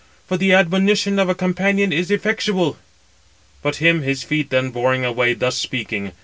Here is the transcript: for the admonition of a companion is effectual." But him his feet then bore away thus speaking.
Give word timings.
for 0.25 0.35
the 0.35 0.51
admonition 0.51 1.19
of 1.19 1.29
a 1.29 1.35
companion 1.35 1.93
is 1.93 2.09
effectual." 2.09 2.75
But 3.61 3.75
him 3.75 4.01
his 4.01 4.23
feet 4.23 4.49
then 4.49 4.71
bore 4.71 4.95
away 4.95 5.35
thus 5.35 5.57
speaking. 5.59 6.13